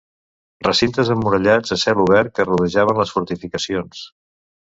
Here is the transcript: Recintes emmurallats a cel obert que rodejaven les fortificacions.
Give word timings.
Recintes 0.67 1.11
emmurallats 1.15 1.75
a 1.75 1.77
cel 1.83 2.01
obert 2.05 2.33
que 2.39 2.47
rodejaven 2.49 3.01
les 3.01 3.13
fortificacions. 3.17 4.01